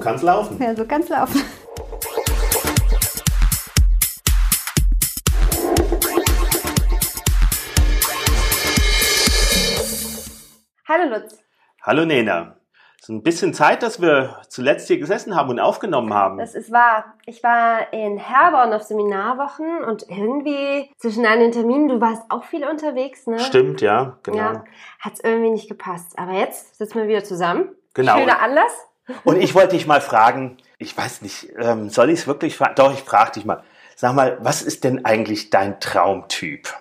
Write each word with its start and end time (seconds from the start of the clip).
kann's 0.00 0.22
laufen. 0.22 0.60
Ja, 0.60 0.74
so 0.74 0.84
kann's 0.84 1.08
laufen. 1.08 1.42
Hallo 10.88 11.14
Lutz. 11.14 11.38
Hallo 11.82 12.04
Nena. 12.04 12.56
Es 12.98 13.04
ist 13.04 13.10
ein 13.10 13.22
bisschen 13.22 13.54
Zeit, 13.54 13.82
dass 13.82 14.02
wir 14.02 14.42
zuletzt 14.48 14.88
hier 14.88 14.98
gesessen 14.98 15.34
haben 15.34 15.48
und 15.48 15.60
aufgenommen 15.60 16.12
haben. 16.12 16.36
Das 16.36 16.54
ist 16.54 16.70
wahr. 16.70 17.14
Ich 17.24 17.42
war 17.42 17.92
in 17.92 18.18
Herborn 18.18 18.74
auf 18.74 18.82
Seminarwochen 18.82 19.84
und 19.84 20.04
irgendwie 20.08 20.90
zwischen 20.98 21.22
deinen 21.22 21.52
Terminen, 21.52 21.88
du 21.88 22.00
warst 22.00 22.22
auch 22.28 22.44
viel 22.44 22.66
unterwegs, 22.66 23.26
ne? 23.26 23.38
Stimmt, 23.38 23.80
ja, 23.80 24.18
genau. 24.22 24.38
Ja, 24.38 24.64
hat's 24.98 25.20
irgendwie 25.20 25.50
nicht 25.50 25.68
gepasst. 25.68 26.18
Aber 26.18 26.32
jetzt 26.32 26.76
sitzen 26.76 26.98
wir 26.98 27.08
wieder 27.08 27.24
zusammen. 27.24 27.70
Genau. 27.94 28.18
Schöner 28.18 28.42
Anlass. 28.42 28.89
Und 29.24 29.40
ich 29.40 29.54
wollte 29.54 29.76
dich 29.76 29.86
mal 29.86 30.00
fragen, 30.00 30.56
ich 30.78 30.96
weiß 30.96 31.22
nicht, 31.22 31.48
ähm, 31.58 31.90
soll 31.90 32.10
ich 32.10 32.20
es 32.20 32.26
wirklich 32.26 32.56
fragen? 32.56 32.74
Doch, 32.76 32.92
ich 32.92 33.02
frage 33.02 33.32
dich 33.32 33.44
mal. 33.44 33.62
Sag 33.96 34.14
mal, 34.14 34.38
was 34.40 34.62
ist 34.62 34.84
denn 34.84 35.04
eigentlich 35.04 35.50
dein 35.50 35.78
Traumtyp? 35.78 36.72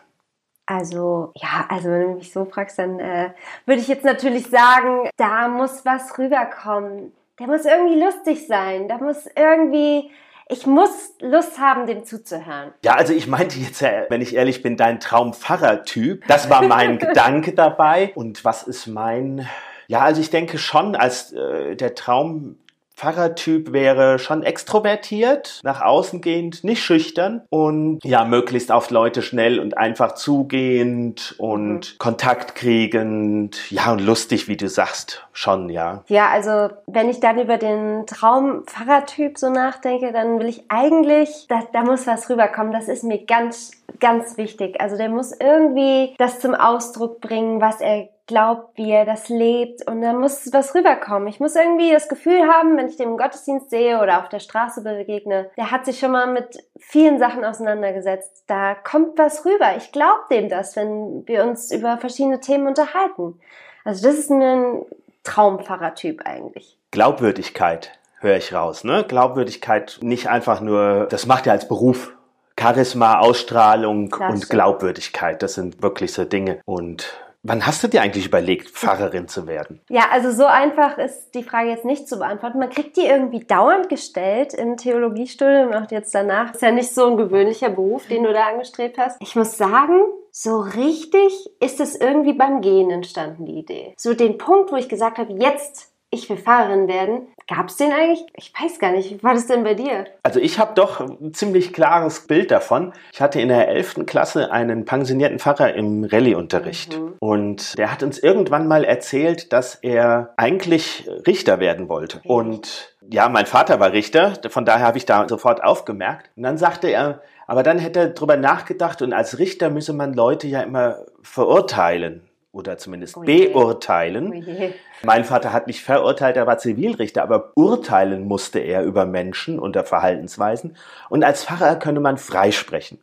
Also, 0.66 1.32
ja, 1.36 1.66
also 1.68 1.90
wenn 1.90 2.02
du 2.02 2.14
mich 2.16 2.32
so 2.32 2.46
fragst, 2.46 2.78
dann 2.78 3.00
äh, 3.00 3.32
würde 3.66 3.82
ich 3.82 3.88
jetzt 3.88 4.06
natürlich 4.06 4.48
sagen, 4.48 5.10
da 5.18 5.48
muss 5.48 5.84
was 5.84 6.18
rüberkommen. 6.18 7.12
Der 7.40 7.48
muss 7.48 7.66
irgendwie 7.66 8.00
lustig 8.00 8.46
sein. 8.48 8.88
Da 8.88 9.00
muss 9.00 9.28
irgendwie, 9.36 10.12
ich 10.48 10.68
muss 10.68 11.16
Lust 11.22 11.60
haben, 11.60 11.88
dem 11.88 12.06
zuzuhören. 12.06 12.72
Ja, 12.86 12.94
also 12.94 13.14
ich 13.14 13.28
meinte 13.28 13.58
jetzt, 13.58 13.82
ja, 13.82 14.04
wenn 14.10 14.22
ich 14.22 14.36
ehrlich 14.36 14.62
bin, 14.62 14.78
dein 14.78 15.00
Traumpfarrer-Typ. 15.00 16.28
Das 16.28 16.50
war 16.52 16.62
mein 16.62 17.00
Gedanke 17.00 17.54
dabei. 17.54 18.12
Und 18.14 18.46
was 18.46 18.64
ist 18.64 18.88
mein... 18.88 19.48
Ja, 19.90 20.02
also 20.02 20.22
ich 20.22 20.30
denke 20.30 20.60
schon, 20.60 20.96
als 20.96 21.34
äh, 21.34 21.76
der 21.76 21.96
Traum 21.96 22.58
Pfarrertyp 22.96 23.72
wäre 23.72 24.20
schon 24.20 24.44
extrovertiert, 24.44 25.62
nach 25.64 25.82
außen 25.82 26.20
gehend, 26.20 26.66
nicht 26.66 26.84
schüchtern 26.84 27.44
und 27.50 28.00
ja, 28.04 28.26
möglichst 28.26 28.74
auf 28.74 28.92
Leute 28.92 29.22
schnell 29.22 29.60
und 29.60 29.78
einfach 29.78 30.16
zugehend 30.16 31.34
und 31.38 31.94
mhm. 31.94 31.98
kontaktkriegend, 31.98 33.72
ja, 33.72 33.94
und 33.94 34.00
lustig, 34.00 34.50
wie 34.50 34.58
du 34.58 34.68
sagst, 34.68 35.26
schon, 35.32 35.70
ja. 35.70 36.04
Ja, 36.08 36.30
also 36.30 36.76
wenn 36.88 37.10
ich 37.10 37.22
dann 37.22 37.40
über 37.40 37.58
den 37.58 38.06
Traum 38.06 38.66
Pfarrertyp 38.66 39.38
so 39.38 39.50
nachdenke, 39.50 40.12
dann 40.12 40.38
will 40.38 40.50
ich 40.50 40.66
eigentlich, 40.68 41.46
da, 41.48 41.64
da 41.72 41.84
muss 41.84 42.06
was 42.06 42.30
rüberkommen, 42.30 42.74
das 42.74 42.90
ist 42.90 43.06
mir 43.06 43.26
ganz, 43.26 43.72
ganz 44.02 44.38
wichtig. 44.38 44.80
Also 44.82 44.98
der 44.98 45.10
muss 45.10 45.32
irgendwie 45.40 46.16
das 46.18 46.42
zum 46.42 46.54
Ausdruck 46.54 47.22
bringen, 47.22 47.62
was 47.62 47.80
er 47.80 48.10
glaubt, 48.30 48.78
wie 48.78 48.92
er 48.92 49.06
das 49.06 49.28
lebt 49.28 49.86
und 49.88 50.02
da 50.04 50.14
muss 50.14 50.54
was 50.54 50.76
rüberkommen. 50.76 51.28
Ich 51.28 51.40
muss 51.40 51.56
irgendwie 51.56 51.92
das 51.92 52.08
Gefühl 52.08 52.48
haben, 52.48 52.78
wenn 52.78 52.88
ich 52.88 52.96
den 52.96 53.10
im 53.10 53.18
Gottesdienst 53.18 53.72
sehe 53.72 54.00
oder 54.00 54.20
auf 54.20 54.30
der 54.30 54.40
Straße 54.40 54.84
begegne, 54.84 55.50
der 55.58 55.72
hat 55.72 55.86
sich 55.86 55.98
schon 55.98 56.12
mal 56.12 56.28
mit 56.28 56.64
vielen 56.78 57.18
Sachen 57.18 57.44
auseinandergesetzt. 57.44 58.44
Da 58.46 58.76
kommt 58.76 59.18
was 59.18 59.46
rüber. 59.46 59.76
Ich 59.78 59.92
glaube 59.92 60.22
dem 60.30 60.48
das, 60.48 60.76
wenn 60.76 61.28
wir 61.28 61.44
uns 61.44 61.72
über 61.72 61.98
verschiedene 61.98 62.40
Themen 62.40 62.68
unterhalten. 62.68 63.40
Also 63.84 64.08
das 64.08 64.20
ist 64.20 64.30
ein 64.30 64.86
Traumpfarrer-Typ 65.24 66.22
eigentlich. 66.24 66.78
Glaubwürdigkeit 66.92 67.92
höre 68.20 68.38
ich 68.38 68.54
raus, 68.54 68.84
ne? 68.84 69.06
Glaubwürdigkeit 69.08 69.98
nicht 70.02 70.30
einfach 70.30 70.62
nur, 70.62 71.08
das 71.10 71.26
macht 71.26 71.48
er 71.48 71.54
als 71.54 71.68
Beruf. 71.68 72.14
Charisma, 72.60 73.20
Ausstrahlung 73.20 74.14
und 74.14 74.50
Glaubwürdigkeit, 74.50 75.42
das 75.42 75.56
sind 75.56 75.82
wirklich 75.82 76.14
so 76.14 76.26
Dinge. 76.26 76.60
Und 76.66 77.18
Wann 77.42 77.66
hast 77.66 77.82
du 77.82 77.88
dir 77.88 78.02
eigentlich 78.02 78.26
überlegt, 78.26 78.70
Pfarrerin 78.70 79.30
zu 79.30 79.48
werden? 79.48 79.80
Ja, 79.90 80.10
also 80.12 80.30
so 80.32 80.46
einfach 80.46 80.98
ist 80.98 81.32
die 81.36 81.44
Frage 81.44 81.70
jetzt 81.70 81.86
nicht 81.86 82.10
zu 82.10 82.20
beantworten. 82.20 82.60
Man 82.60 82.70
kriegt 82.70 82.98
die 82.98 83.06
irgendwie 83.06 83.46
dauernd 83.46 83.88
gestellt 83.88 84.54
im 84.54 84.76
Theologiestudium, 84.76 85.72
auch 85.72 85.90
jetzt 85.90 86.14
danach. 86.14 86.54
Ist 86.54 86.62
ja 86.62 86.72
nicht 86.72 86.94
so 86.94 87.10
ein 87.10 87.16
gewöhnlicher 87.16 87.70
Beruf, 87.70 88.08
den 88.08 88.24
du 88.24 88.34
da 88.34 88.48
angestrebt 88.48 88.98
hast. 88.98 89.22
Ich 89.22 89.38
muss 89.38 89.58
sagen, 89.58 90.02
so 90.32 90.60
richtig 90.60 91.50
ist 91.62 91.80
es 91.80 91.96
irgendwie 91.96 92.34
beim 92.34 92.60
Gehen 92.60 92.92
entstanden, 92.92 93.46
die 93.46 93.60
Idee. 93.60 93.94
So 93.98 94.14
den 94.14 94.38
Punkt, 94.38 94.72
wo 94.74 94.76
ich 94.76 94.90
gesagt 94.90 95.18
habe, 95.18 95.34
jetzt 95.34 95.89
ich 96.12 96.30
will 96.30 96.38
Fahrerin 96.38 96.88
werden. 96.88 97.28
Gab 97.48 97.70
es 97.70 97.78
den 97.78 97.92
eigentlich? 97.92 98.26
Ich 98.36 98.54
weiß 98.60 98.80
gar 98.80 98.92
nicht. 98.92 99.12
Wie 99.12 99.24
war 99.24 99.34
das 99.34 99.48
denn 99.48 99.64
bei 99.64 99.74
dir? 99.74 100.06
Also 100.24 100.40
ich 100.40 100.60
habe 100.60 100.74
doch 100.76 101.00
ein 101.00 101.34
ziemlich 101.34 101.74
klares 101.74 102.28
Bild 102.28 102.52
davon. 102.52 102.94
Ich 103.12 103.22
hatte 103.22 103.42
in 103.42 103.50
der 103.50 103.68
11. 103.68 104.06
Klasse 104.06 104.52
einen 104.52 104.86
pensionierten 104.86 105.40
Pfarrer 105.40 105.74
im 105.74 106.04
Rallye-Unterricht. 106.04 107.00
Mhm. 107.00 107.16
Und 107.20 107.78
der 107.78 107.92
hat 107.92 108.04
uns 108.04 108.20
irgendwann 108.20 108.68
mal 108.68 108.84
erzählt, 108.84 109.52
dass 109.54 109.76
er 109.76 110.34
eigentlich 110.38 111.10
Richter 111.26 111.60
werden 111.60 111.90
wollte. 111.90 112.22
Und 112.24 112.96
ja, 113.12 113.30
mein 113.30 113.48
Vater 113.48 113.80
war 113.80 113.92
Richter, 113.92 114.34
von 114.50 114.66
daher 114.66 114.86
habe 114.86 115.00
ich 115.00 115.06
da 115.06 115.28
sofort 115.28 115.64
aufgemerkt. 115.64 116.30
Und 116.36 116.44
dann 116.44 116.58
sagte 116.58 116.88
er, 116.88 117.22
aber 117.48 117.64
dann 117.64 117.80
hätte 117.80 118.00
er 118.00 118.10
drüber 118.10 118.38
nachgedacht 118.38 119.02
und 119.02 119.12
als 119.12 119.40
Richter 119.40 119.72
müsse 119.72 119.94
man 119.94 120.14
Leute 120.14 120.48
ja 120.48 120.62
immer 120.62 120.98
verurteilen 121.24 122.29
oder 122.52 122.78
zumindest 122.78 123.18
oh 123.18 123.22
beurteilen. 123.22 124.46
Oh 124.48 125.06
mein 125.06 125.24
Vater 125.24 125.54
hat 125.54 125.68
nicht 125.68 125.84
verurteilt, 125.84 126.36
er 126.36 126.48
war 126.48 126.58
Zivilrichter, 126.58 127.24
aber 127.24 127.52
urteilen 127.56 128.26
musste 128.26 128.60
er 128.60 128.84
über 128.84 129.06
Menschen 129.06 129.60
unter 129.60 129.84
Verhaltensweisen. 129.84 130.76
Und 131.10 131.24
als 131.24 131.44
Pfarrer 131.44 131.76
könne 131.76 132.00
man 132.00 132.18
freisprechen. 132.18 133.00